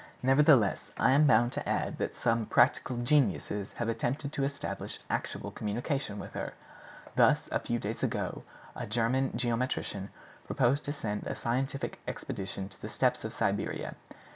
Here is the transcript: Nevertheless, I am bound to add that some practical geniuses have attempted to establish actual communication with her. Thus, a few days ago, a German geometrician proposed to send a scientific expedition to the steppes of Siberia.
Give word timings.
Nevertheless, 0.23 0.91
I 0.97 1.11
am 1.11 1.27
bound 1.27 1.53
to 1.53 1.69
add 1.69 1.99
that 1.99 2.17
some 2.17 2.47
practical 2.47 2.97
geniuses 2.97 3.73
have 3.73 3.87
attempted 3.87 4.33
to 4.33 4.43
establish 4.43 4.99
actual 5.11 5.51
communication 5.51 6.17
with 6.17 6.33
her. 6.33 6.53
Thus, 7.15 7.47
a 7.51 7.59
few 7.59 7.77
days 7.77 8.01
ago, 8.01 8.41
a 8.75 8.87
German 8.87 9.33
geometrician 9.37 10.09
proposed 10.47 10.85
to 10.85 10.91
send 10.91 11.27
a 11.27 11.35
scientific 11.35 11.99
expedition 12.07 12.67
to 12.69 12.81
the 12.81 12.89
steppes 12.89 13.23
of 13.23 13.31
Siberia. 13.31 13.93